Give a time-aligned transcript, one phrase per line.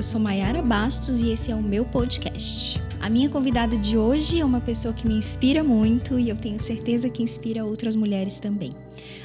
[0.00, 2.80] eu sou Maiara Bastos e esse é o meu podcast.
[3.02, 6.58] A minha convidada de hoje é uma pessoa que me inspira muito e eu tenho
[6.58, 8.72] certeza que inspira outras mulheres também.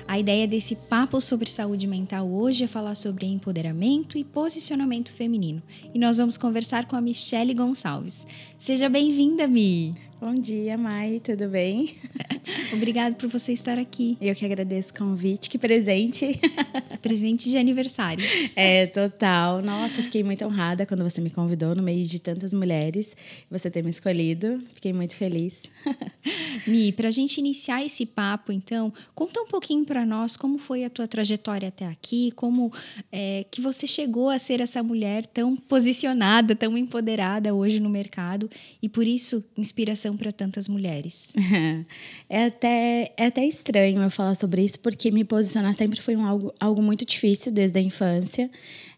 [0.06, 5.64] A ideia desse papo sobre saúde mental hoje é falar sobre empoderamento e posicionamento feminino.
[5.94, 8.28] E nós vamos conversar com a Michele Gonçalves.
[8.60, 9.94] Seja bem-vinda, Mi!
[10.26, 11.94] Bom dia, Mai, tudo bem?
[12.74, 14.18] Obrigada por você estar aqui.
[14.20, 16.40] Eu que agradeço o convite, que presente.
[17.00, 18.26] Presente de aniversário.
[18.56, 19.62] É, total.
[19.62, 23.16] Nossa, fiquei muito honrada quando você me convidou no meio de tantas mulheres,
[23.52, 24.60] você ter me escolhido.
[24.74, 25.64] Fiquei muito feliz.
[26.66, 30.84] Mi, para a gente iniciar esse papo, então, conta um pouquinho para nós como foi
[30.84, 32.74] a tua trajetória até aqui, como
[33.12, 38.50] é, que você chegou a ser essa mulher tão posicionada, tão empoderada hoje no mercado
[38.82, 41.32] e por isso inspiração para tantas mulheres.
[42.28, 46.26] É até, é até estranho eu falar sobre isso, porque me posicionar sempre foi um
[46.26, 48.50] algo, algo muito difícil desde a infância.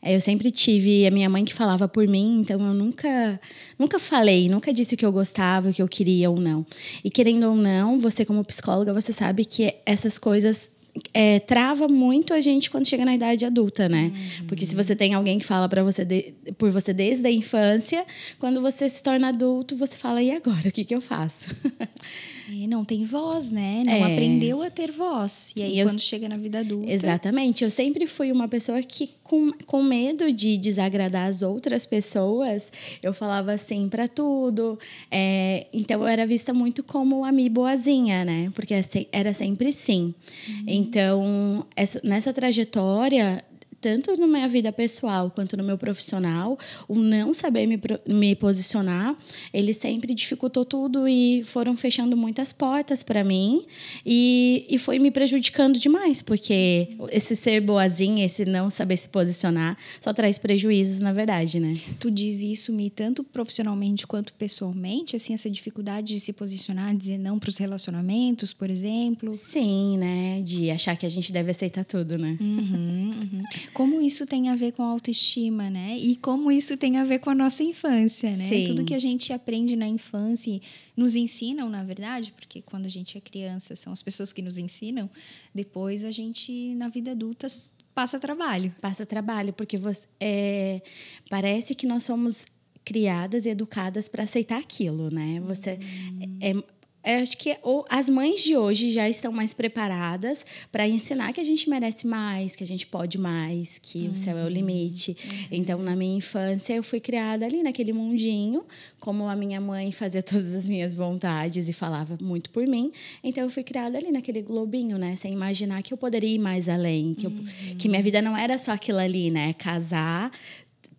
[0.02, 3.40] É, eu sempre tive a minha mãe que falava por mim, então eu nunca,
[3.78, 6.66] nunca falei, nunca disse o que eu gostava, o que eu queria ou não.
[7.04, 10.72] E querendo ou não, você como psicóloga, você sabe que essas coisas
[11.14, 14.12] é, trava muito a gente quando chega na idade adulta, né?
[14.14, 14.48] Uhum.
[14.48, 18.06] Porque se você tem alguém que fala para você de, por você desde a infância,
[18.40, 21.50] quando você se torna adulto, você fala e agora o que que eu faço?
[22.50, 23.84] É, não tem voz, né?
[23.86, 24.14] Não é.
[24.14, 25.52] aprendeu a ter voz.
[25.56, 26.90] E aí, e quando chega na vida adulta.
[26.90, 27.64] Exatamente.
[27.64, 32.72] Eu sempre fui uma pessoa que, com, com medo de desagradar as outras pessoas,
[33.04, 34.80] eu falava assim para tudo.
[35.12, 38.50] É, então, eu era vista muito como a mi boazinha, né?
[38.56, 38.74] Porque
[39.12, 40.14] era sempre sim.
[40.48, 40.64] Uhum.
[40.68, 43.44] Então, essa, nessa trajetória,
[43.80, 49.16] tanto na minha vida pessoal quanto no meu profissional, o não saber me, me posicionar,
[49.54, 53.66] ele sempre dificultou tudo e foram fechando muitas portas para mim
[54.06, 59.78] e, e foi me prejudicando demais, porque esse ser boazinha, esse não saber se posicionar,
[60.00, 61.78] só traz prejuízos, na verdade, né?
[62.00, 67.18] Tu diz isso me tanto profissionalmente quanto pessoalmente, assim, essa dificuldade de se posicionar, dizer
[67.18, 69.34] não para os relacionamentos, por exemplo?
[69.34, 70.42] Sim, né?
[70.44, 72.38] De achar que a gente deve aceitar tudo, né?
[72.42, 73.44] Uhum, uhum
[73.78, 75.96] como isso tem a ver com a autoestima, né?
[76.00, 78.46] E como isso tem a ver com a nossa infância, né?
[78.46, 78.64] Sim.
[78.64, 80.60] Tudo que a gente aprende na infância
[80.96, 84.58] nos ensinam, na verdade, porque quando a gente é criança são as pessoas que nos
[84.58, 85.08] ensinam,
[85.54, 87.46] depois a gente, na vida adulta,
[87.94, 88.74] passa trabalho.
[88.82, 90.82] Passa trabalho, porque você, é,
[91.30, 92.48] parece que nós somos
[92.84, 95.40] criadas e educadas para aceitar aquilo, né?
[95.42, 96.40] Você hum.
[96.42, 96.77] é,
[97.08, 97.58] eu acho que
[97.90, 102.54] as mães de hoje já estão mais preparadas para ensinar que a gente merece mais,
[102.54, 104.12] que a gente pode mais, que uhum.
[104.12, 104.52] o céu é o uhum.
[104.52, 105.12] limite.
[105.24, 105.48] Uhum.
[105.52, 108.66] Então, na minha infância, eu fui criada ali naquele mundinho,
[109.00, 112.92] como a minha mãe fazia todas as minhas vontades e falava muito por mim.
[113.24, 115.16] Então, eu fui criada ali naquele globinho, né?
[115.16, 117.46] Sem imaginar que eu poderia ir mais além, que, eu, uhum.
[117.78, 119.54] que minha vida não era só aquilo ali, né?
[119.54, 120.32] Casar,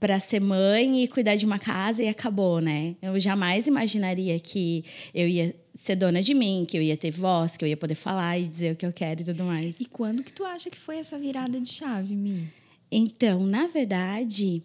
[0.00, 2.94] para ser mãe e cuidar de uma casa e acabou, né?
[3.02, 7.56] Eu jamais imaginaria que eu ia ser dona de mim, que eu ia ter voz,
[7.56, 9.78] que eu ia poder falar e dizer o que eu quero e tudo mais.
[9.78, 12.48] E quando que tu acha que foi essa virada de chave, Mi?
[12.90, 14.60] Então, na verdade,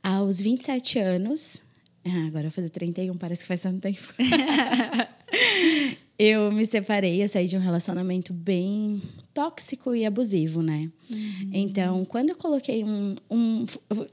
[0.00, 1.64] aos 27 anos,
[2.04, 3.98] ah, agora eu vou fazer 31, parece que faz tanto tempo.
[6.16, 9.02] eu me separei, eu saí de um relacionamento bem
[9.34, 10.88] tóxico e abusivo, né?
[11.10, 11.50] Uhum.
[11.52, 13.66] Então, quando eu coloquei um, um.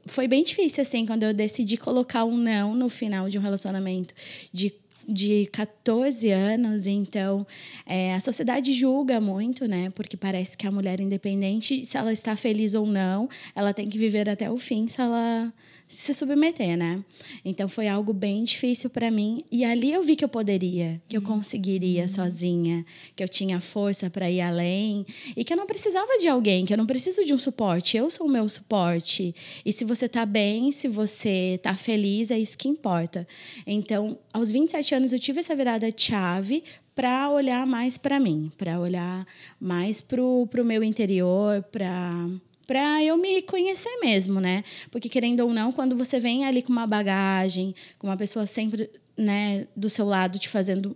[0.08, 4.16] Foi bem difícil, assim, quando eu decidi colocar um não no final de um relacionamento,
[4.52, 4.74] de
[5.10, 7.46] de 14 anos, então
[7.86, 9.90] é, a sociedade julga muito, né?
[9.96, 13.98] Porque parece que a mulher independente, se ela está feliz ou não, ela tem que
[13.98, 15.52] viver até o fim se ela
[15.90, 17.04] se submeter, né?
[17.44, 21.18] Então foi algo bem difícil para mim e ali eu vi que eu poderia, que
[21.18, 22.08] eu conseguiria uhum.
[22.08, 22.86] sozinha,
[23.16, 25.04] que eu tinha força para ir além
[25.36, 28.12] e que eu não precisava de alguém, que eu não preciso de um suporte, eu
[28.12, 29.34] sou o meu suporte.
[29.66, 33.28] E se você tá bem, se você tá feliz, é isso que importa.
[33.66, 36.64] Então, aos 27 anos eu tive essa virada chave
[36.94, 39.26] para olhar mais para mim, para olhar
[39.60, 42.30] mais pro, pro meu interior, para
[42.70, 44.64] para eu me conhecer mesmo, né?
[44.92, 48.92] Porque querendo ou não, quando você vem ali com uma bagagem, com uma pessoa sempre,
[49.18, 50.96] né, do seu lado te fazendo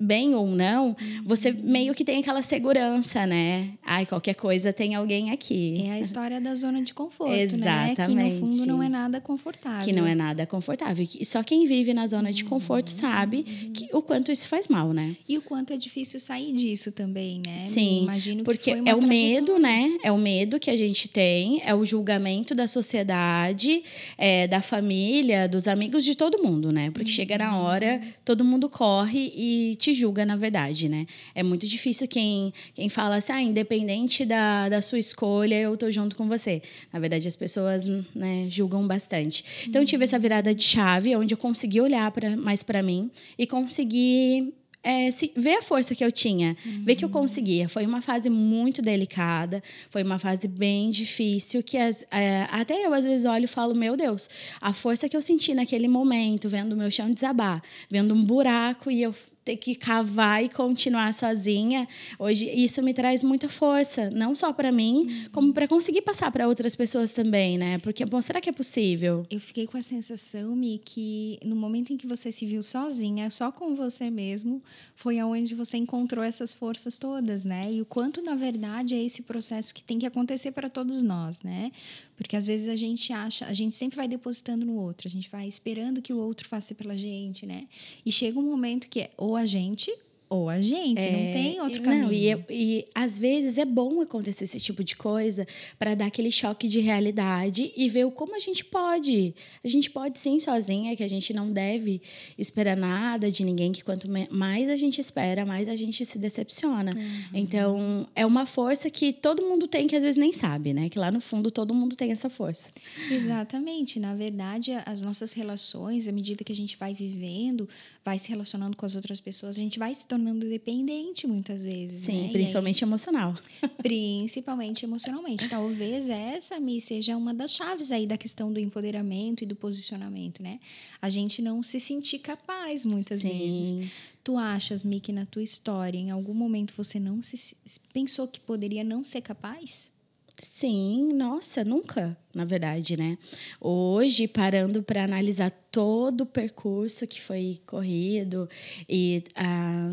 [0.00, 3.70] bem ou não, você meio que tem aquela segurança, né?
[3.84, 5.84] Ai, qualquer coisa tem alguém aqui.
[5.86, 8.00] É a história da zona de conforto, Exatamente.
[8.00, 8.06] né?
[8.06, 9.84] Que no fundo não é nada confortável.
[9.84, 11.06] Que não é nada confortável.
[11.22, 12.94] Só quem vive na zona de conforto uhum.
[12.94, 15.16] sabe que, o quanto isso faz mal, né?
[15.28, 17.58] E o quanto é difícil sair disso também, né?
[17.58, 19.96] Sim, Imagino porque é o medo, né?
[20.02, 23.82] É o medo que a gente tem, é o julgamento da sociedade,
[24.16, 26.90] é, da família, dos amigos, de todo mundo, né?
[26.90, 27.16] Porque uhum.
[27.16, 31.06] chega na hora, todo mundo corre e te julga, na verdade, né?
[31.34, 35.90] É muito difícil quem, quem fala assim, ah, independente da, da sua escolha, eu tô
[35.90, 36.62] junto com você.
[36.92, 39.44] Na verdade, as pessoas né, julgam bastante.
[39.68, 43.10] Então, eu tive essa virada de chave, onde eu consegui olhar pra, mais para mim
[43.38, 46.82] e consegui é, se, ver a força que eu tinha, uhum.
[46.84, 47.68] ver que eu conseguia.
[47.68, 52.92] Foi uma fase muito delicada, foi uma fase bem difícil, que as, é, até eu
[52.92, 54.28] às vezes olho e falo, meu Deus,
[54.60, 58.90] a força que eu senti naquele momento, vendo o meu chão desabar, vendo um buraco
[58.90, 59.14] e eu
[59.44, 61.86] ter que cavar e continuar sozinha.
[62.18, 65.24] Hoje isso me traz muita força, não só para mim, uhum.
[65.30, 67.78] como para conseguir passar para outras pessoas também, né?
[67.78, 69.26] Porque bom, será que é possível?
[69.30, 73.28] Eu fiquei com a sensação, Mi, que no momento em que você se viu sozinha,
[73.28, 74.62] só com você mesmo,
[74.96, 77.70] foi aonde você encontrou essas forças todas, né?
[77.70, 81.42] E o quanto na verdade é esse processo que tem que acontecer para todos nós,
[81.42, 81.70] né?
[82.16, 85.28] Porque às vezes a gente acha, a gente sempre vai depositando no outro, a gente
[85.28, 87.66] vai esperando que o outro faça pela gente, né?
[88.06, 89.92] E chega um momento que é ou a gente
[90.28, 92.44] ou a gente, é, não tem outro não, caminho.
[92.48, 95.46] E, e às vezes é bom acontecer esse tipo de coisa
[95.78, 99.34] para dar aquele choque de realidade e ver como a gente pode.
[99.62, 102.00] A gente pode sim sozinha, que a gente não deve
[102.38, 106.92] esperar nada de ninguém, que quanto mais a gente espera, mais a gente se decepciona.
[106.94, 107.24] Uhum.
[107.32, 110.88] Então, é uma força que todo mundo tem que às vezes nem sabe, né?
[110.88, 112.70] Que lá no fundo todo mundo tem essa força.
[113.10, 114.00] Exatamente.
[114.00, 117.68] Na verdade, as nossas relações, à medida que a gente vai vivendo,
[118.04, 122.04] vai se relacionando com as outras pessoas, a gente vai se tornando dependente muitas vezes.
[122.04, 122.32] Sim, né?
[122.32, 123.34] principalmente aí, emocional.
[123.82, 125.48] Principalmente emocionalmente.
[125.48, 130.42] Talvez essa, Mi, seja uma das chaves aí da questão do empoderamento e do posicionamento,
[130.42, 130.60] né?
[131.02, 133.28] A gente não se sentir capaz muitas Sim.
[133.28, 133.92] vezes.
[134.22, 137.56] Tu achas, Mi, que na tua história, em algum momento você não se
[137.92, 139.90] pensou que poderia não ser capaz?
[140.38, 143.16] Sim, nossa, nunca, na verdade, né?
[143.60, 148.48] Hoje, parando para analisar todo o percurso que foi corrido
[148.88, 149.92] e a,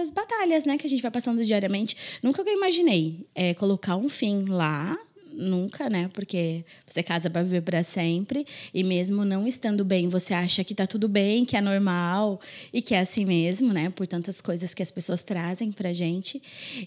[0.00, 4.08] as batalhas, né, que a gente vai passando diariamente, nunca eu imaginei é, colocar um
[4.08, 4.96] fim lá
[5.38, 6.10] nunca, né?
[6.12, 8.44] Porque você casa para viver para sempre
[8.74, 12.40] e mesmo não estando bem, você acha que tá tudo bem, que é normal
[12.72, 13.90] e que é assim mesmo, né?
[13.90, 16.42] Por tantas coisas que as pessoas trazem pra gente.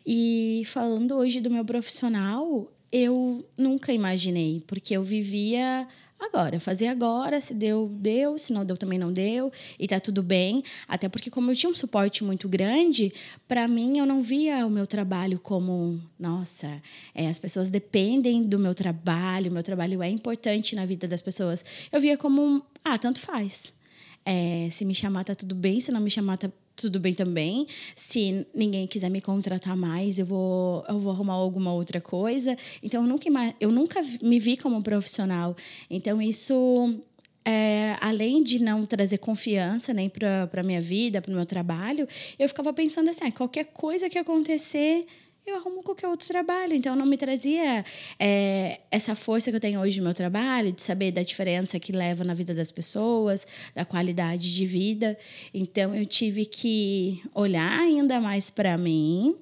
[0.05, 5.87] E falando hoje do meu profissional, eu nunca imaginei, porque eu vivia
[6.25, 10.21] agora, fazer agora, se deu, deu, se não deu também não deu, e tá tudo
[10.21, 10.63] bem.
[10.87, 13.11] Até porque como eu tinha um suporte muito grande,
[13.47, 16.81] para mim eu não via o meu trabalho como, nossa,
[17.13, 21.63] é, as pessoas dependem do meu trabalho, meu trabalho é importante na vida das pessoas.
[21.91, 23.73] Eu via como, ah, tanto faz.
[24.25, 25.79] É, se me chamar, tá tudo bem.
[25.81, 27.67] Se não me chamar, tá tudo bem também.
[27.95, 32.57] Se ninguém quiser me contratar mais, eu vou, eu vou arrumar alguma outra coisa.
[32.81, 33.29] Então, eu nunca,
[33.59, 35.55] eu nunca me vi como profissional.
[35.89, 36.99] Então, isso
[37.43, 42.07] é, além de não trazer confiança nem para a minha vida, para o meu trabalho,
[42.37, 45.05] eu ficava pensando assim: ah, qualquer coisa que acontecer,
[45.45, 46.73] eu arrumo qualquer outro trabalho.
[46.73, 47.83] Então, não me trazia
[48.19, 51.91] é, essa força que eu tenho hoje no meu trabalho, de saber da diferença que
[51.91, 53.45] leva na vida das pessoas,
[53.75, 55.17] da qualidade de vida.
[55.53, 59.35] Então, eu tive que olhar ainda mais para mim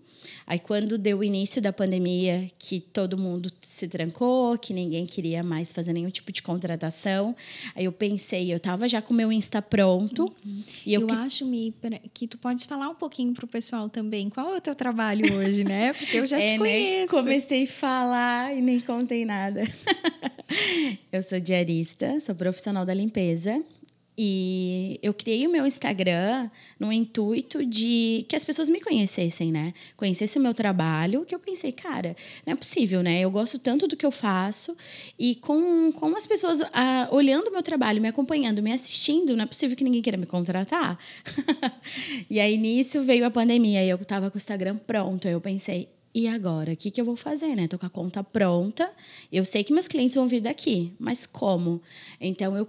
[0.50, 5.44] Aí, quando deu o início da pandemia, que todo mundo se trancou, que ninguém queria
[5.44, 7.36] mais fazer nenhum tipo de contratação,
[7.76, 10.24] aí eu pensei, eu estava já com o meu Insta pronto.
[10.44, 10.64] Uhum.
[10.84, 11.14] E eu, eu que...
[11.14, 11.72] acho, Mi,
[12.16, 14.28] que tu podes falar um pouquinho para o pessoal também.
[14.28, 15.94] Qual é o teu trabalho hoje, né?
[16.00, 16.58] Porque eu já é, te né?
[16.58, 17.08] conheço.
[17.14, 19.62] Comecei a falar e nem contei nada.
[21.14, 23.64] eu sou diarista, sou profissional da limpeza.
[24.22, 29.74] E eu criei o meu Instagram no intuito de que as pessoas me conhecessem, né?
[29.96, 33.22] Conhecessem o meu trabalho, que eu pensei, cara, não é possível, né?
[33.22, 34.76] Eu gosto tanto do que eu faço
[35.18, 39.46] e com, com as pessoas ah, olhando o meu trabalho, me acompanhando, me assistindo, não
[39.46, 41.00] é possível que ninguém queira me contratar.
[42.30, 45.30] e aí nisso veio a pandemia e eu tava com o Instagram pronto.
[45.30, 46.74] Aí eu pensei, e agora?
[46.74, 47.70] O que, que eu vou fazer, né?
[47.70, 48.92] Tô com a conta pronta.
[49.32, 51.82] Eu sei que meus clientes vão vir daqui, mas como?
[52.20, 52.68] Então, eu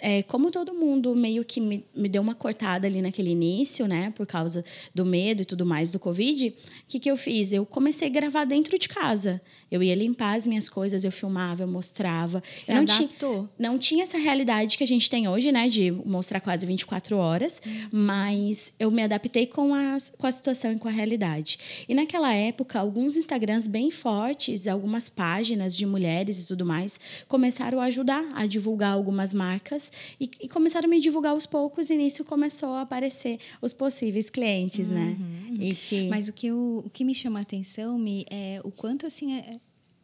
[0.00, 4.12] é, como todo mundo meio que me, me deu uma cortada ali naquele início, né,
[4.14, 4.64] por causa
[4.94, 6.54] do medo e tudo mais do Covid, o
[6.86, 7.52] que, que eu fiz?
[7.52, 9.40] Eu comecei a gravar dentro de casa.
[9.70, 12.42] Eu ia limpar as minhas coisas, eu filmava, eu mostrava.
[12.42, 13.34] Você eu não adaptou.
[13.34, 17.16] Tinha, não tinha essa realidade que a gente tem hoje, né, de mostrar quase 24
[17.16, 17.88] horas, uhum.
[17.90, 21.84] mas eu me adaptei com a, com a situação e com a realidade.
[21.88, 27.80] E naquela época, alguns Instagrams bem fortes, algumas páginas de mulheres e tudo mais, começaram
[27.80, 29.87] a ajudar a divulgar algumas marcas
[30.20, 34.30] e, e começaram a me divulgar aos poucos e nisso começou a aparecer os possíveis
[34.30, 35.16] clientes, né?
[35.18, 35.56] uhum.
[35.58, 35.64] né?
[35.66, 36.08] E que...
[36.08, 39.34] Mas o que, eu, o que me chama a atenção me, é o quanto assim
[39.34, 39.60] é,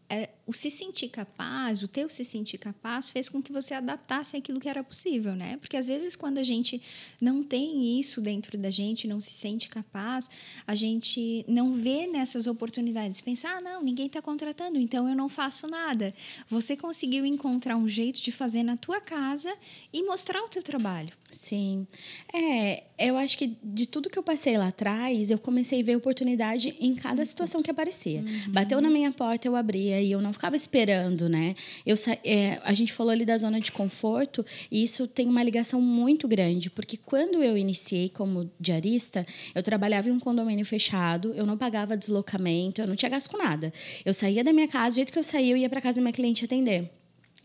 [0.09, 4.37] é o se sentir capaz, o teu se sentir capaz, fez com que você adaptasse
[4.37, 5.57] aquilo que era possível, né?
[5.57, 6.83] Porque às vezes quando a gente
[7.21, 10.29] não tem isso dentro da gente, não se sente capaz,
[10.67, 13.21] a gente não vê nessas oportunidades.
[13.21, 16.15] Pensar, ah, não, ninguém está contratando, então eu não faço nada.
[16.49, 19.55] Você conseguiu encontrar um jeito de fazer na tua casa
[19.93, 21.13] e mostrar o teu trabalho.
[21.31, 21.87] Sim.
[22.33, 25.97] É, eu acho que de tudo que eu passei lá atrás, eu comecei a ver
[25.97, 28.21] oportunidade em cada situação que aparecia.
[28.21, 28.53] Uhum.
[28.53, 31.55] Bateu na minha porta, eu abria e eu não ficava esperando, né?
[31.87, 35.81] Eu, é, a gente falou ali da zona de conforto e isso tem uma ligação
[35.81, 41.47] muito grande, porque quando eu iniciei como diarista, eu trabalhava em um condomínio fechado, eu
[41.47, 43.73] não pagava deslocamento, eu não tinha gasto com nada.
[44.05, 46.03] Eu saía da minha casa, do jeito que eu saía, eu ia para casa da
[46.03, 46.91] minha cliente atender.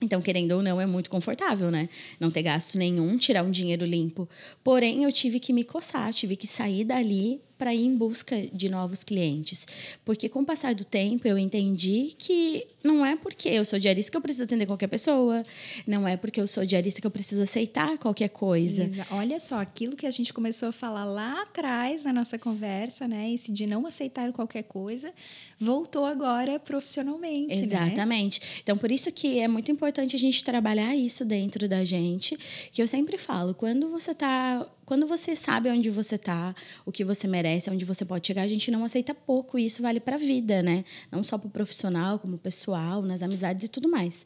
[0.02, 1.90] Então, querendo ou não, é muito confortável, né?
[2.20, 4.30] Não ter gasto nenhum, tirar um dinheiro limpo.
[4.64, 8.70] Porém, eu tive que me coçar, tive que sair dali para ir em busca de
[8.70, 9.68] novos clientes.
[10.06, 14.10] Porque com o passar do tempo eu entendi que não é porque eu sou diarista
[14.10, 15.46] que eu preciso atender qualquer pessoa,
[15.86, 18.90] não é porque eu sou diarista que eu preciso aceitar qualquer coisa.
[19.12, 23.30] Olha só, aquilo que a gente começou a falar lá atrás na nossa conversa, né,
[23.34, 25.14] esse de não aceitar qualquer coisa,
[25.60, 27.64] voltou agora profissionalmente, né?
[27.64, 28.40] Exatamente.
[28.40, 28.48] Né?
[28.64, 32.38] Então por isso que é muito importante a gente trabalhar isso dentro da gente,
[32.72, 37.06] que eu sempre falo, quando você está quando você sabe onde você está, o que
[37.06, 40.16] você merece, onde você pode chegar, a gente não aceita pouco e isso vale para
[40.16, 40.84] a vida, né?
[41.12, 44.26] Não só para o profissional, como pessoal, nas amizades e tudo mais.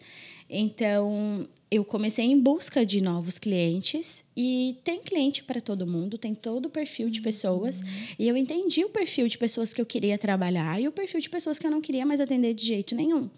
[0.49, 6.33] Então, eu comecei em busca de novos clientes e tem cliente para todo mundo, tem
[6.33, 7.81] todo o perfil de pessoas.
[7.81, 7.87] Uhum.
[8.17, 11.29] E eu entendi o perfil de pessoas que eu queria trabalhar e o perfil de
[11.29, 13.29] pessoas que eu não queria mais atender de jeito nenhum.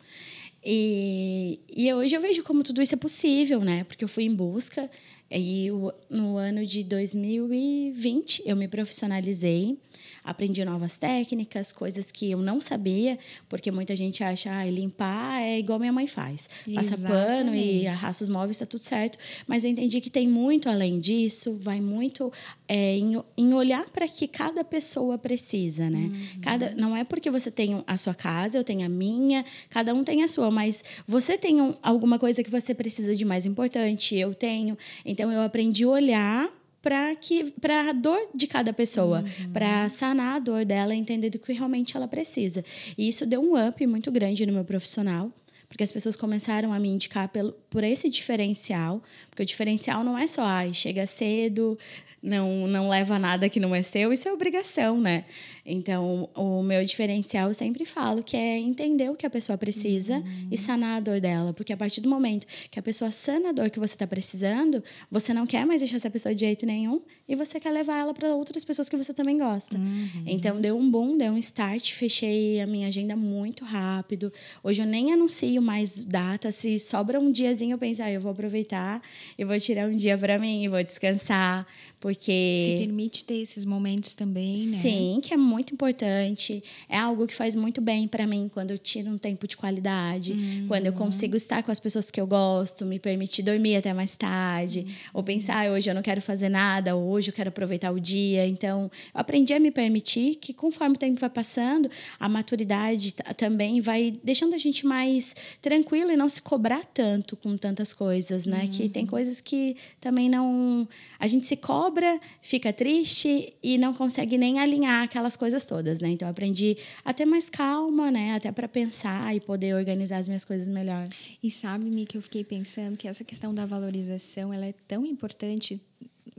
[0.64, 3.84] E, e hoje eu vejo como tudo isso é possível, né?
[3.84, 4.90] Porque eu fui em busca,
[5.30, 5.70] e
[6.10, 9.78] no ano de 2020 eu me profissionalizei
[10.26, 13.18] aprendi novas técnicas, coisas que eu não sabia,
[13.48, 16.50] porque muita gente acha, ah, limpar é igual minha mãe faz.
[16.74, 19.20] Passa pano e arrasta os móveis, está tudo certo.
[19.48, 22.34] Mas eu entendi que tem muito além disso, vai muito
[22.68, 26.12] é, em, em, olhar para que cada pessoa precisa, né?
[26.12, 26.42] Uhum.
[26.42, 30.04] Cada, não é porque você tem a sua casa, eu tenho a minha, cada um
[30.04, 34.16] tem a sua, mas você tem um, alguma coisa que você precisa de mais importante,
[34.16, 34.76] eu tenho.
[35.06, 36.50] Então eu aprendi a olhar
[36.82, 39.52] para que para a dor de cada pessoa, uhum.
[39.52, 42.64] para sanar a dor dela, entender do que realmente ela precisa.
[42.98, 45.32] E isso deu um up muito grande no meu profissional
[45.68, 50.18] porque as pessoas começaram a me indicar pelo, por esse diferencial, porque o diferencial não
[50.18, 51.78] é só, ai, chega cedo,
[52.22, 55.26] não, não leva nada que não é seu, isso é obrigação, né?
[55.66, 60.18] Então, o meu diferencial eu sempre falo que é entender o que a pessoa precisa
[60.18, 60.48] uhum.
[60.52, 61.54] e sanar a dor dela.
[61.54, 64.84] Porque a partir do momento que a pessoa sana a dor que você está precisando,
[65.10, 68.14] você não quer mais deixar essa pessoa de jeito nenhum e você quer levar ela
[68.14, 69.76] para outras pessoas que você também gosta.
[69.76, 70.24] Uhum.
[70.28, 74.32] Então, deu um boom, deu um start, fechei a minha agenda muito rápido.
[74.64, 76.52] Hoje eu nem anuncio mais data.
[76.52, 79.02] Se sobra um diazinho, eu penso, ah, eu vou aproveitar,
[79.36, 81.66] eu vou tirar um dia para mim, vou descansar,
[82.00, 82.66] porque.
[82.66, 84.78] Se permite ter esses momentos também, né?
[84.78, 86.62] Sim, que é muito muito importante.
[86.90, 90.34] É algo que faz muito bem para mim quando eu tiro um tempo de qualidade,
[90.34, 90.66] uhum.
[90.68, 94.18] quando eu consigo estar com as pessoas que eu gosto, me permitir dormir até mais
[94.18, 94.94] tarde, uhum.
[95.14, 98.46] ou pensar, ah, hoje eu não quero fazer nada, hoje eu quero aproveitar o dia.
[98.46, 103.80] Então, eu aprendi a me permitir que conforme o tempo vai passando, a maturidade também
[103.80, 108.64] vai deixando a gente mais tranquila e não se cobrar tanto com tantas coisas, né?
[108.64, 108.68] Uhum.
[108.68, 110.86] Que tem coisas que também não
[111.18, 116.00] a gente se cobra, fica triste e não consegue nem alinhar aquelas coisas coisas todas,
[116.00, 116.10] né?
[116.10, 118.34] Então, aprendi a ter mais calma, né?
[118.34, 121.08] Até para pensar e poder organizar as minhas coisas melhor.
[121.42, 125.06] E sabe, Mi, que eu fiquei pensando que essa questão da valorização, ela é tão
[125.06, 125.80] importante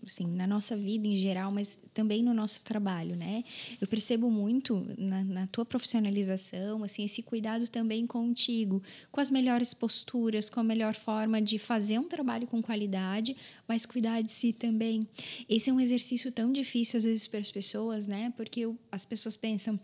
[0.07, 3.45] assim, na nossa vida em geral, mas também no nosso trabalho, né?
[3.81, 9.75] Eu percebo muito na, na, tua profissionalização, assim, esse cuidado também contigo, com as melhores
[9.75, 13.37] posturas, com a melhor forma de fazer um trabalho com qualidade,
[13.67, 15.01] mas cuidar de si também.
[15.49, 18.33] Esse é um exercício tão difícil às vezes para as pessoas, né?
[18.37, 19.79] Porque eu, as pessoas pensam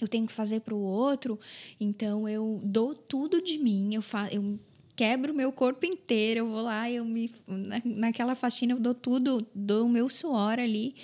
[0.00, 1.38] eu tenho que fazer para o outro,
[1.80, 4.58] então eu dou tudo de mim, eu, fa eu
[4.98, 8.94] quebro o meu corpo inteiro, eu vou lá, eu me na, naquela faxina eu dou
[8.94, 10.96] tudo, dou o meu suor ali.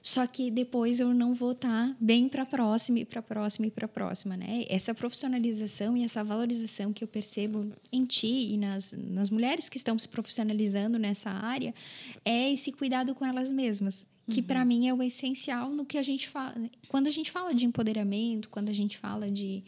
[0.00, 3.22] Só que depois eu não vou estar tá bem para a próxima e para a
[3.22, 4.64] próxima e para a próxima, né?
[4.68, 9.78] Essa profissionalização e essa valorização que eu percebo em ti e nas, nas mulheres que
[9.78, 11.74] estão se profissionalizando nessa área
[12.22, 14.46] é esse cuidado com elas mesmas que uhum.
[14.46, 16.54] para mim é o essencial no que a gente fala.
[16.88, 19.62] Quando a gente fala de empoderamento, quando a gente fala de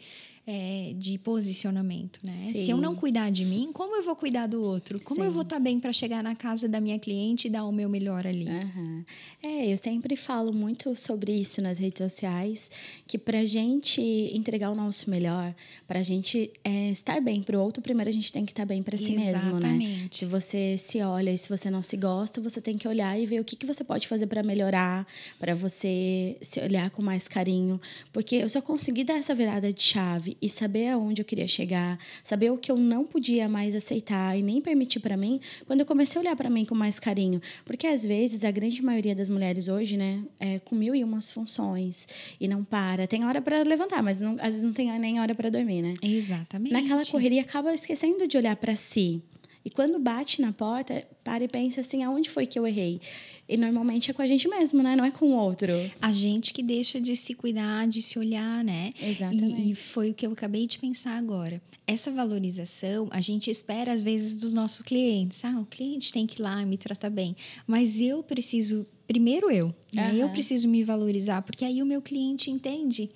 [0.49, 2.31] é, de posicionamento, né?
[2.31, 2.63] Sim.
[2.63, 4.97] Se eu não cuidar de mim, como eu vou cuidar do outro?
[4.97, 5.33] Como eu Sim.
[5.33, 8.25] vou estar bem para chegar na casa da minha cliente e dar o meu melhor
[8.25, 8.47] ali?
[8.47, 9.05] Aham.
[9.43, 12.71] É, eu sempre falo muito sobre isso nas redes sociais,
[13.05, 15.53] que pra gente entregar o nosso melhor,
[15.85, 18.97] pra gente é, estar bem pro outro, primeiro a gente tem que estar bem pra
[18.97, 20.07] si mesmo, né?
[20.09, 23.25] Se você se olha e se você não se gosta, você tem que olhar e
[23.25, 25.05] ver o que, que você pode fazer pra melhorar,
[25.37, 27.81] pra você se olhar com mais carinho,
[28.13, 31.99] porque eu só consegui dar essa virada de chave e saber aonde eu queria chegar,
[32.23, 35.85] saber o que eu não podia mais aceitar e nem permitir pra mim, quando eu
[35.85, 39.29] comecei a olhar pra mim com mais carinho, porque às vezes a grande maioria das
[39.29, 42.07] mulheres hoje, né, é com mil e umas funções
[42.39, 45.33] e não para, tem hora pra levantar, mas não- às vezes não tem nem hora
[45.35, 45.93] pra dormir, né?
[46.01, 46.73] Exatamente.
[46.73, 49.21] Naquela correria acaba esquecendo de olhar pra si.
[49.67, 53.01] E quando bate na porta, para e pensa assim, aonde foi que eu errei?
[53.49, 54.95] E normalmente é com a gente mesmo, né?
[54.95, 55.73] Não é com o outro.
[56.01, 58.93] A gente que deixa de se cuidar, de se olhar, né?
[59.01, 59.61] Exatamente.
[59.61, 61.61] E, e foi o que eu acabei de pensar agora.
[61.85, 65.43] Essa valorização, a gente espera às vezes dos nossos clientes.
[65.43, 67.35] Ah, o cliente tem que ir lá me tratar bem.
[67.67, 70.13] Mas eu preciso, primeiro eu, né?
[70.15, 70.31] Eu Aham.
[70.31, 73.09] preciso me valorizar, porque aí o meu cliente entende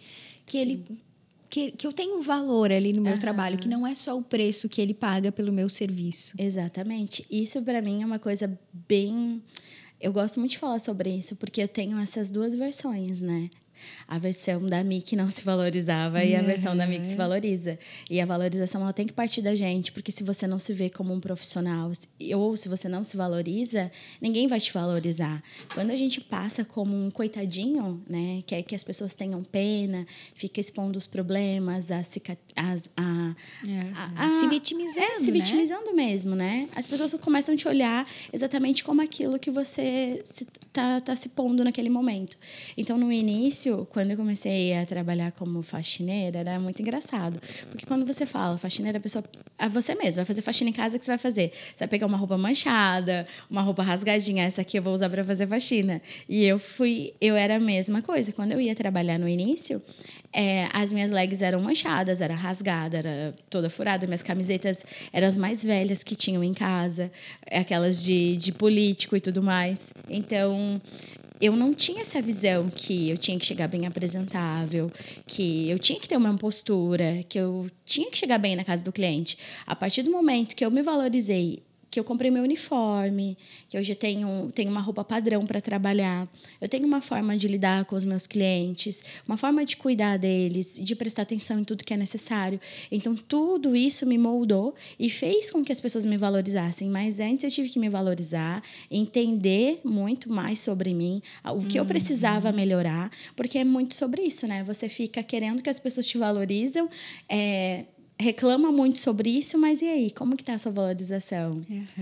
[0.46, 0.84] que ele.
[1.52, 3.20] Que, que eu tenho um valor ali no meu Aham.
[3.20, 6.34] trabalho, que não é só o preço que ele paga pelo meu serviço.
[6.38, 7.26] Exatamente.
[7.30, 9.44] Isso para mim é uma coisa bem.
[10.00, 13.50] Eu gosto muito de falar sobre isso, porque eu tenho essas duas versões, né?
[14.08, 17.16] A versão da Mi que não se valorizava e a versão da Mi que se
[17.16, 17.78] valoriza.
[18.10, 20.90] E a valorização ela tem que partir da gente, porque se você não se vê
[20.90, 21.92] como um profissional,
[22.36, 25.42] ou se você não se valoriza, ninguém vai te valorizar.
[25.74, 30.60] Quando a gente passa como um coitadinho, né, quer que as pessoas tenham pena, fica
[30.60, 33.36] expondo os problemas, as, cica- as, a,
[33.96, 35.00] a- a- se vitimizando.
[35.00, 35.32] é, se né?
[35.32, 36.68] vitimizando mesmo, né?
[36.76, 41.30] As pessoas começam a te olhar exatamente como aquilo que você se, tá, tá se
[41.30, 42.38] pondo naquele momento.
[42.78, 47.40] Então, no início, quando eu comecei a trabalhar como faxineira, era muito engraçado.
[47.70, 49.24] Porque quando você fala faxineira, a pessoa...
[49.58, 51.52] É você mesmo, vai fazer faxina em casa, o que você vai fazer?
[51.54, 55.24] Você vai pegar uma roupa manchada, uma roupa rasgadinha, essa aqui eu vou usar para
[55.24, 56.02] fazer faxina.
[56.28, 57.14] E eu fui...
[57.22, 58.32] Eu era a mesma coisa.
[58.32, 59.82] Quando eu ia trabalhar no início,
[60.34, 64.06] é, as minhas legs eram manchadas, era rasgada, era toda furada.
[64.08, 67.12] Minhas camisetas eram as mais velhas que tinham em casa,
[67.52, 69.94] aquelas de, de político e tudo mais.
[70.10, 70.82] Então,
[71.42, 74.92] eu não tinha essa visão que eu tinha que chegar bem apresentável,
[75.26, 78.84] que eu tinha que ter uma postura, que eu tinha que chegar bem na casa
[78.84, 79.38] do cliente.
[79.66, 83.92] A partir do momento que eu me valorizei que eu comprei meu uniforme, que hoje
[83.92, 86.26] eu tenho, tenho uma roupa padrão para trabalhar.
[86.62, 90.80] Eu tenho uma forma de lidar com os meus clientes, uma forma de cuidar deles,
[90.82, 92.62] de prestar atenção em tudo que é necessário.
[92.90, 96.88] Então, tudo isso me moldou e fez com que as pessoas me valorizassem.
[96.88, 101.86] Mas antes eu tive que me valorizar, entender muito mais sobre mim, o que eu
[101.86, 104.64] precisava melhorar, porque é muito sobre isso, né?
[104.64, 106.90] Você fica querendo que as pessoas te valorizam,
[107.28, 107.84] é,
[108.22, 110.12] reclama muito sobre isso, mas e aí?
[110.12, 111.52] Como que tá a sua valorização?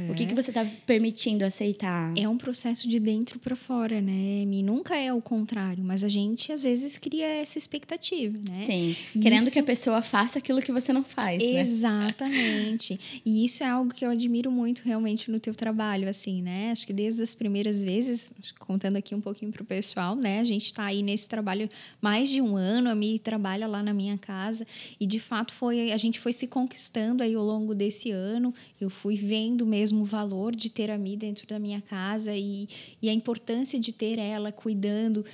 [0.09, 2.13] O que, que você está permitindo aceitar?
[2.17, 4.43] É um processo de dentro para fora, né?
[4.43, 8.65] E nunca é o contrário, mas a gente às vezes cria essa expectativa, né?
[8.65, 11.61] Sim, querendo Isso- que a pessoa faça aquilo que você não faz, né?
[11.61, 12.99] Exatamente.
[13.25, 16.71] E isso é algo que eu admiro muito realmente no teu trabalho, assim, né?
[16.71, 20.39] Acho que desde as primeiras vezes, contando aqui um pouquinho pro pessoal, né?
[20.39, 21.69] A gente está aí nesse trabalho
[22.01, 24.65] mais de um ano, a Mi trabalha lá na minha casa
[24.99, 28.53] e de fato foi a gente foi se conquistando aí ao longo desse ano.
[28.79, 32.69] Eu fui vendo mesmo o valor de ter a Mi dentro da minha casa e,
[33.01, 35.25] e a importância de ter ela cuidando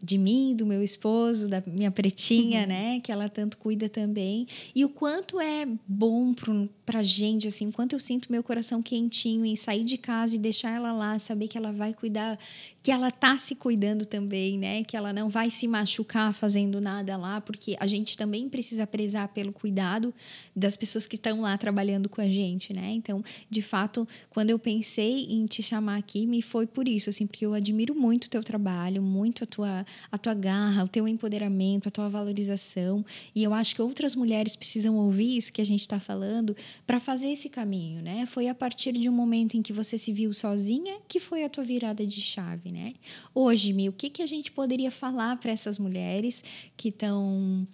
[0.00, 3.00] de mim, do meu esposo, da minha pretinha, né?
[3.00, 4.46] Que ela tanto cuida também.
[4.74, 8.80] E o quanto é bom pro, pra gente, assim, o quanto eu sinto meu coração
[8.80, 12.38] quentinho em sair de casa e deixar ela lá, saber que ela vai cuidar,
[12.82, 14.84] que ela tá se cuidando também, né?
[14.84, 19.28] Que ela não vai se machucar fazendo nada lá, porque a gente também precisa prezar
[19.28, 20.13] pelo cuidado
[20.54, 22.90] das pessoas que estão lá trabalhando com a gente, né?
[22.92, 27.26] Então, de fato, quando eu pensei em te chamar aqui, me foi por isso, assim,
[27.26, 31.08] porque eu admiro muito o teu trabalho, muito a tua, a tua garra, o teu
[31.08, 33.04] empoderamento, a tua valorização.
[33.34, 37.00] E eu acho que outras mulheres precisam ouvir isso que a gente está falando para
[37.00, 38.26] fazer esse caminho, né?
[38.26, 41.48] Foi a partir de um momento em que você se viu sozinha que foi a
[41.48, 42.94] tua virada de chave, né?
[43.34, 46.42] Hoje, Mi, o que, que a gente poderia falar para essas mulheres
[46.76, 47.66] que estão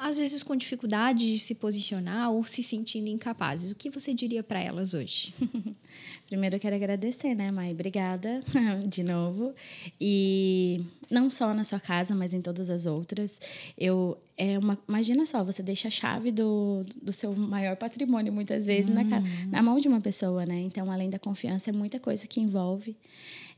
[0.00, 3.70] às vezes com dificuldade de se posicionar ou se sentindo incapazes.
[3.70, 5.34] O que você diria para elas hoje?
[6.26, 7.72] Primeiro eu quero agradecer, né, Mai?
[7.72, 8.42] Obrigada
[8.88, 9.54] de novo.
[10.00, 13.38] E não só na sua casa, mas em todas as outras.
[13.76, 18.64] Eu é uma, imagina só, você deixa a chave do, do seu maior patrimônio muitas
[18.66, 20.58] vezes na, ca- na mão de uma pessoa, né?
[20.60, 22.96] Então, além da confiança, é muita coisa que envolve.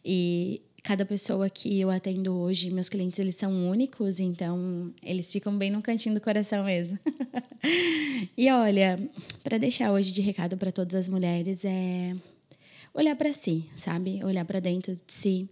[0.04, 5.56] E cada pessoa que eu atendo hoje, meus clientes, eles são únicos, então eles ficam
[5.56, 6.98] bem no cantinho do coração mesmo.
[8.36, 9.00] e olha,
[9.42, 12.14] para deixar hoje de recado para todas as mulheres é
[12.92, 14.22] olhar para si, sabe?
[14.22, 15.48] Olhar para dentro de si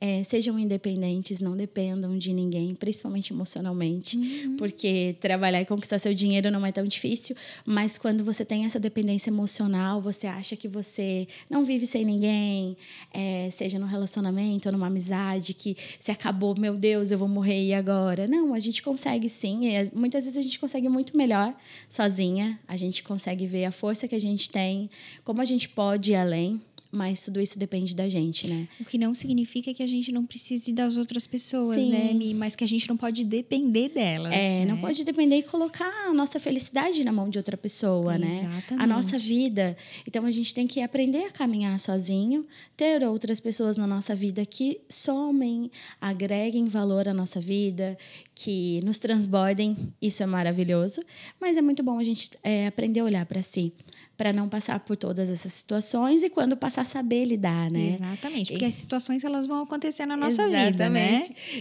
[0.00, 4.56] é, sejam independentes, não dependam de ninguém, principalmente emocionalmente, uhum.
[4.56, 8.78] porque trabalhar e conquistar seu dinheiro não é tão difícil, mas quando você tem essa
[8.78, 12.76] dependência emocional, você acha que você não vive sem ninguém,
[13.12, 17.66] é, seja num relacionamento ou numa amizade, que se acabou, meu Deus, eu vou morrer
[17.66, 18.26] e agora?
[18.26, 21.54] Não, a gente consegue sim, e muitas vezes a gente consegue muito melhor
[21.88, 24.88] sozinha, a gente consegue ver a força que a gente tem,
[25.24, 28.66] como a gente pode ir além mas tudo isso depende da gente, né?
[28.80, 31.90] O que não significa que a gente não precise das outras pessoas, Sim.
[31.90, 32.32] né, Mi?
[32.32, 34.32] Mas que a gente não pode depender delas.
[34.32, 34.66] É, né?
[34.66, 38.72] não pode depender e colocar a nossa felicidade na mão de outra pessoa, Exatamente.
[38.72, 38.76] né?
[38.78, 39.76] A nossa vida.
[40.06, 42.46] Então a gente tem que aprender a caminhar sozinho,
[42.76, 45.70] ter outras pessoas na nossa vida que somem,
[46.00, 47.98] agreguem valor à nossa vida,
[48.34, 49.76] que nos transbordem.
[50.00, 51.02] Isso é maravilhoso.
[51.38, 53.72] Mas é muito bom a gente é, aprender a olhar para si
[54.18, 57.90] para não passar por todas essas situações e quando passar saber lidar, né?
[57.90, 58.68] Exatamente, porque e...
[58.68, 60.72] as situações elas vão acontecer na nossa Exatamente.
[60.72, 61.20] vida, né?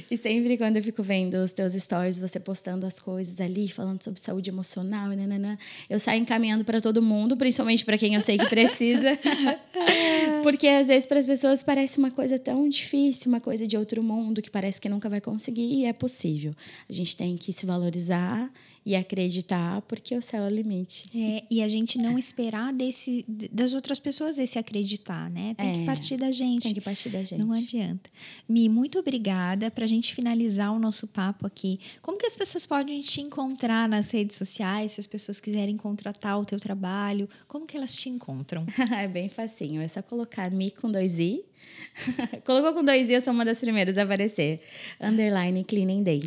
[0.10, 4.02] E sempre quando eu fico vendo os teus stories, você postando as coisas ali, falando
[4.02, 8.40] sobre saúde emocional, nanana, eu saio encaminhando para todo mundo, principalmente para quem eu sei
[8.40, 9.12] que precisa.
[10.42, 14.02] porque às vezes para as pessoas parece uma coisa tão difícil, uma coisa de outro
[14.02, 16.56] mundo que parece que nunca vai conseguir e é possível.
[16.90, 18.52] A gente tem que se valorizar
[18.88, 21.10] e acreditar, porque o céu é o limite.
[21.14, 25.54] É, e a gente não esperar desse, das outras pessoas esse acreditar, né?
[25.58, 26.64] Tem é, que partir da gente.
[26.64, 27.38] Tem que partir da gente.
[27.38, 28.10] Não adianta.
[28.48, 29.70] Mi, muito obrigada.
[29.70, 33.90] Para a gente finalizar o nosso papo aqui, como que as pessoas podem te encontrar
[33.90, 34.94] nas redes sociais?
[34.94, 38.66] Se as pessoas quiserem contratar o teu trabalho, como que elas te encontram?
[38.98, 39.82] é bem facinho.
[39.82, 41.44] É só colocar Mi com dois I.
[42.46, 44.62] Colocou com dois i, eu sou uma das primeiras a aparecer.
[45.02, 46.22] Underline Cleaning Day.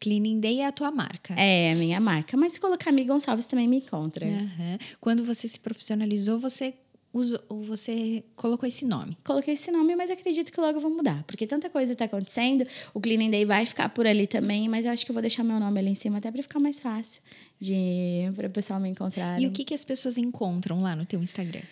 [0.00, 1.34] Cleaning Day é a tua marca.
[1.34, 2.36] É, a minha marca.
[2.36, 4.26] Mas se colocar Mi Gonçalves também me encontra.
[4.26, 4.78] Uhum.
[5.00, 6.74] Quando você se profissionalizou, você
[7.14, 9.16] usou, você colocou esse nome?
[9.24, 11.22] Coloquei esse nome, mas acredito que logo vou mudar.
[11.26, 12.66] Porque tanta coisa está acontecendo.
[12.92, 15.44] O Cleaning Day vai ficar por ali também, mas eu acho que eu vou deixar
[15.44, 17.22] meu nome ali em cima até para ficar mais fácil
[17.58, 19.40] de para o pessoal me encontrar.
[19.40, 21.62] E o que, que as pessoas encontram lá no teu Instagram?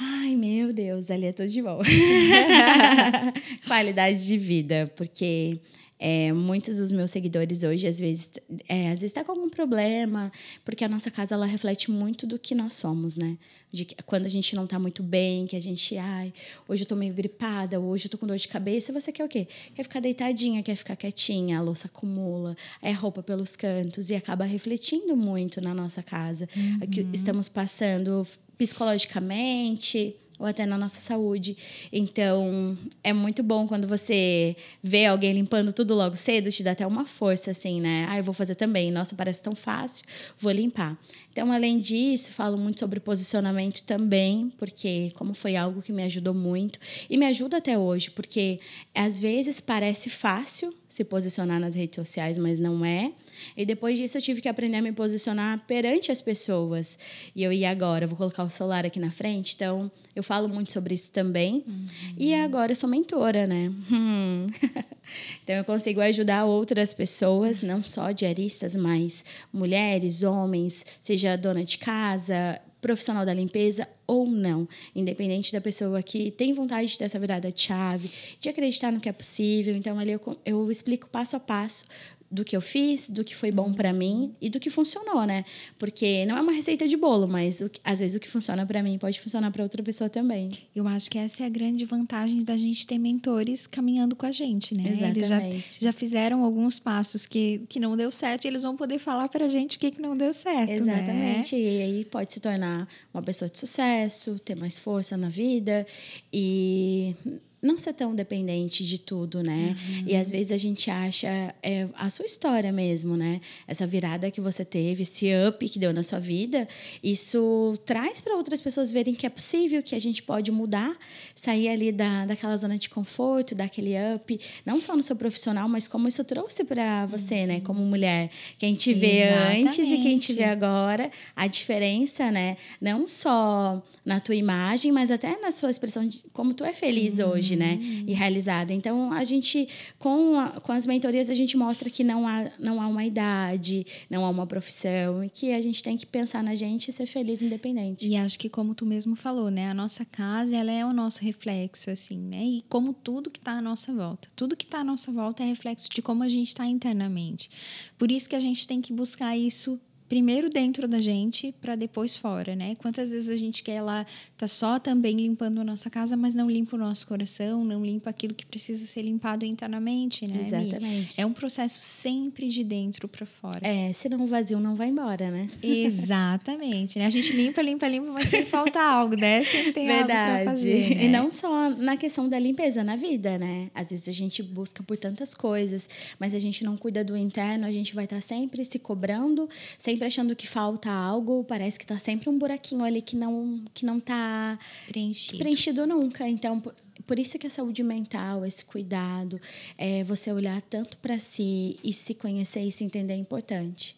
[0.00, 1.80] Ai, meu Deus, ali é tudo de bom.
[3.66, 5.60] Qualidade de vida, porque
[5.98, 8.30] é, muitos dos meus seguidores hoje, às vezes,
[8.68, 10.30] é, às vezes está com algum problema,
[10.64, 13.36] porque a nossa casa ela reflete muito do que nós somos, né?
[13.72, 16.32] De que, quando a gente não está muito bem, que a gente, ai,
[16.68, 19.28] hoje eu estou meio gripada, hoje eu estou com dor de cabeça, você quer o
[19.28, 19.48] quê?
[19.74, 24.44] Quer ficar deitadinha, quer ficar quietinha, a louça acumula, é roupa pelos cantos e acaba
[24.44, 26.48] refletindo muito na nossa casa.
[26.56, 26.80] Uhum.
[26.88, 31.56] Que estamos passando psicologicamente, ou até na nossa saúde.
[31.92, 36.86] Então, é muito bom quando você vê alguém limpando tudo logo cedo, te dá até
[36.86, 38.06] uma força, assim, né?
[38.08, 38.90] Ah, eu vou fazer também.
[38.90, 40.04] Nossa, parece tão fácil,
[40.38, 40.96] vou limpar.
[41.38, 46.34] Então, além disso, falo muito sobre posicionamento também, porque como foi algo que me ajudou
[46.34, 48.58] muito e me ajuda até hoje, porque
[48.92, 53.12] às vezes parece fácil se posicionar nas redes sociais, mas não é.
[53.56, 56.98] E depois disso eu tive que aprender a me posicionar perante as pessoas.
[57.36, 60.72] E eu ia agora, vou colocar o celular aqui na frente, então eu falo muito
[60.72, 61.62] sobre isso também.
[61.66, 61.86] Uhum.
[62.16, 63.72] E agora eu sou mentora, né?
[63.90, 64.46] Hum.
[65.44, 71.78] então eu consigo ajudar outras pessoas, não só diaristas, mas mulheres, homens, seja dona de
[71.78, 77.18] casa, profissional da limpeza ou não, independente da pessoa que tem vontade de ter essa
[77.18, 79.74] virada de chave, de acreditar no que é possível.
[79.76, 81.84] Então, ali eu, eu explico passo a passo
[82.30, 85.44] do que eu fiz, do que foi bom para mim e do que funcionou, né?
[85.78, 88.82] Porque não é uma receita de bolo, mas o, às vezes o que funciona para
[88.82, 90.48] mim pode funcionar para outra pessoa também.
[90.74, 94.32] Eu acho que essa é a grande vantagem da gente ter mentores caminhando com a
[94.32, 94.90] gente, né?
[94.90, 95.18] Exatamente.
[95.18, 98.98] Eles já, já fizeram alguns passos que, que não deu certo e eles vão poder
[98.98, 100.68] falar para a gente o que, que não deu certo.
[100.68, 100.74] Né?
[100.74, 101.56] Exatamente.
[101.56, 101.62] Né?
[101.62, 105.86] E aí pode se tornar uma pessoa de sucesso, ter mais força na vida
[106.32, 107.16] e
[107.60, 109.76] não ser tão dependente de tudo, né?
[109.88, 110.04] Uhum.
[110.06, 113.40] E às vezes a gente acha é, a sua história mesmo, né?
[113.66, 116.68] Essa virada que você teve, esse up que deu na sua vida,
[117.02, 120.96] isso traz para outras pessoas verem que é possível, que a gente pode mudar,
[121.34, 125.88] sair ali da, daquela zona de conforto, daquele up, não só no seu profissional, mas
[125.88, 127.40] como isso trouxe para você, né?
[127.40, 127.46] uhum.
[127.46, 127.60] né?
[127.60, 129.68] Como mulher, quem te vê Exatamente.
[129.68, 132.56] antes e quem te vê agora, a diferença, né?
[132.80, 137.18] Não só na tua imagem, mas até na sua expressão de como tu é feliz
[137.18, 137.28] uhum.
[137.28, 137.78] hoje, né?
[138.06, 138.72] E realizada.
[138.72, 142.80] Então, a gente, com, a, com as mentorias, a gente mostra que não há, não
[142.80, 146.54] há uma idade, não há uma profissão, e que a gente tem que pensar na
[146.54, 148.08] gente e ser feliz independente.
[148.08, 149.70] E acho que, como tu mesmo falou, né?
[149.70, 152.42] A nossa casa, ela é o nosso reflexo, assim, né?
[152.44, 154.28] E como tudo que está à nossa volta.
[154.34, 157.50] Tudo que está à nossa volta é reflexo de como a gente está internamente.
[157.98, 162.16] Por isso que a gente tem que buscar isso primeiro dentro da gente para depois
[162.16, 162.74] fora, né?
[162.76, 166.48] Quantas vezes a gente quer lá tá só também limpando a nossa casa, mas não
[166.48, 170.40] limpa o nosso coração, não limpa aquilo que precisa ser limpado internamente, né?
[170.40, 171.20] Exatamente.
[171.20, 173.60] É um processo sempre de dentro para fora.
[173.66, 175.48] É, senão o vazio não vai embora, né?
[175.62, 176.98] Exatamente.
[176.98, 177.06] Né?
[177.06, 179.44] A gente limpa, limpa, limpa, mas sempre falta algo, né?
[179.44, 180.12] Sempre tem Verdade.
[180.12, 181.04] algo pra fazer, né?
[181.04, 183.70] E não só na questão da limpeza na vida, né?
[183.74, 187.66] Às vezes a gente busca por tantas coisas, mas a gente não cuida do interno,
[187.66, 191.86] a gente vai estar tá sempre se cobrando, sempre achando que falta algo, parece que
[191.86, 196.28] tá sempre um buraquinho ali que não que não tá preenchido, preenchido nunca.
[196.28, 196.62] Então,
[197.06, 199.40] por isso que a saúde mental, esse cuidado,
[199.76, 203.96] é você olhar tanto para si e se conhecer e se entender é importante.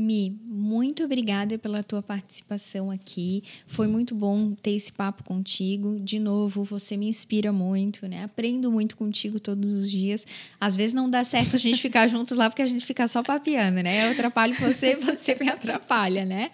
[0.00, 3.42] Mi, muito obrigada pela tua participação aqui.
[3.66, 5.98] Foi muito bom ter esse papo contigo.
[5.98, 8.22] De novo, você me inspira muito, né?
[8.22, 10.24] Aprendo muito contigo todos os dias.
[10.60, 13.24] Às vezes não dá certo a gente ficar juntos lá porque a gente fica só
[13.24, 14.06] papeando, né?
[14.06, 16.52] Eu atrapalho você, você me atrapalha, né?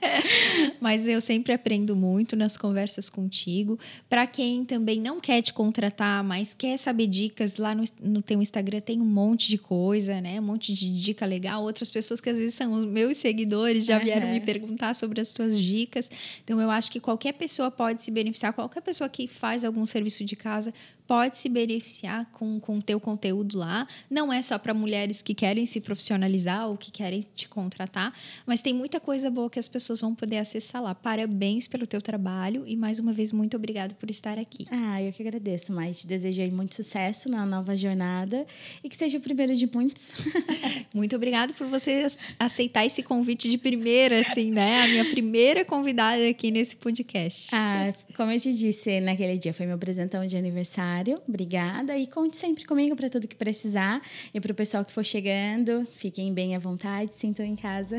[0.81, 3.79] Mas eu sempre aprendo muito nas conversas contigo.
[4.09, 8.41] Para quem também não quer te contratar, mas quer saber dicas, lá no, no teu
[8.41, 10.41] Instagram tem um monte de coisa, né?
[10.41, 11.63] Um monte de dica legal.
[11.63, 14.33] Outras pessoas que às vezes são meus seguidores seguidores já vieram uhum.
[14.33, 16.11] me perguntar sobre as suas dicas.
[16.45, 20.25] Então, eu acho que qualquer pessoa pode se beneficiar, qualquer pessoa que faz algum serviço
[20.25, 20.73] de casa
[21.07, 23.87] pode se beneficiar com o teu conteúdo lá.
[24.09, 28.15] Não é só para mulheres que querem se profissionalizar ou que querem te contratar,
[28.47, 30.95] mas tem muita coisa boa que as pessoas vão poder acessar lá.
[30.95, 34.67] Parabéns pelo teu trabalho e mais uma vez muito obrigada por estar aqui.
[34.71, 38.47] Ah, eu que agradeço, mas te desejei muito sucesso na nova jornada
[38.83, 40.13] e que seja o primeiro de muitos.
[40.95, 42.07] muito obrigada por você
[42.39, 44.83] aceitar esse convite de primeira, assim, né?
[44.83, 47.51] A minha primeira convidada aqui nesse podcast.
[47.53, 52.37] Ah, como eu te disse naquele dia, foi meu presentão de aniversário Obrigada e conte
[52.37, 54.01] sempre comigo para tudo que precisar.
[54.33, 57.99] E para o pessoal que for chegando, fiquem bem à vontade, sintam em casa.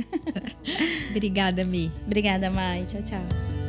[1.11, 1.91] Obrigada, Mi.
[2.05, 2.85] Obrigada, Mai.
[2.85, 3.64] Tchau, tchau.